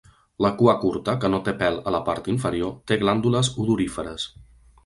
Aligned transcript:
La 0.43 0.49
cua 0.61 0.73
curta, 0.85 1.15
que 1.25 1.31
no 1.33 1.41
té 1.49 1.53
pèl 1.59 1.77
a 1.91 1.95
la 1.97 2.01
part 2.09 2.31
inferior, 2.35 2.75
té 2.93 3.01
glàndules 3.05 3.55
odoríferes. 3.67 4.27